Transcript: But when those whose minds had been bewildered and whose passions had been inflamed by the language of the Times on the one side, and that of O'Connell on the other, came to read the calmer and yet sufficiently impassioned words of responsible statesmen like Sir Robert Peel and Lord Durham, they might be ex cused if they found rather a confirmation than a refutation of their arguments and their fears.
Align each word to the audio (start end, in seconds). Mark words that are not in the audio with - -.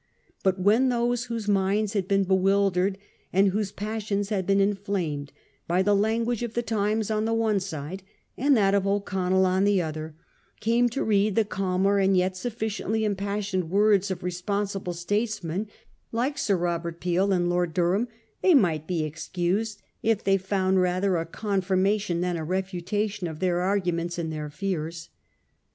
But 0.43 0.59
when 0.59 0.89
those 0.89 1.25
whose 1.25 1.47
minds 1.47 1.93
had 1.93 2.07
been 2.07 2.23
bewildered 2.23 2.97
and 3.31 3.49
whose 3.49 3.71
passions 3.71 4.29
had 4.29 4.47
been 4.47 4.59
inflamed 4.59 5.31
by 5.67 5.83
the 5.83 5.95
language 5.95 6.41
of 6.41 6.55
the 6.55 6.63
Times 6.63 7.11
on 7.11 7.25
the 7.25 7.35
one 7.35 7.59
side, 7.59 8.01
and 8.35 8.57
that 8.57 8.73
of 8.73 8.87
O'Connell 8.87 9.45
on 9.45 9.63
the 9.63 9.79
other, 9.79 10.15
came 10.59 10.89
to 10.89 11.03
read 11.03 11.35
the 11.35 11.45
calmer 11.45 11.99
and 11.99 12.17
yet 12.17 12.35
sufficiently 12.35 13.05
impassioned 13.05 13.69
words 13.69 14.09
of 14.09 14.23
responsible 14.23 14.93
statesmen 14.93 15.67
like 16.11 16.39
Sir 16.39 16.57
Robert 16.57 16.99
Peel 16.99 17.31
and 17.31 17.47
Lord 17.47 17.71
Durham, 17.71 18.07
they 18.41 18.55
might 18.55 18.87
be 18.87 19.05
ex 19.05 19.27
cused 19.27 19.83
if 20.01 20.23
they 20.23 20.35
found 20.35 20.81
rather 20.81 21.15
a 21.17 21.27
confirmation 21.27 22.21
than 22.21 22.37
a 22.37 22.43
refutation 22.43 23.27
of 23.27 23.37
their 23.39 23.61
arguments 23.61 24.17
and 24.17 24.33
their 24.33 24.49
fears. 24.49 25.09